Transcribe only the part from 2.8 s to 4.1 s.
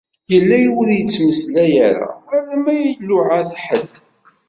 iluεa-t ḥedd.